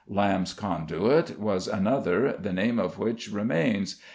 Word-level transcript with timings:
Lamb's 0.09 0.53
Conduit 0.55 1.37
was 1.39 1.67
another, 1.67 2.33
the 2.41 2.51
name 2.53 2.79
of 2.79 2.97
which 2.97 3.29
remains. 3.31 4.01